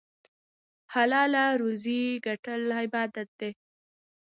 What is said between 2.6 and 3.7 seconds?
عبادت دی.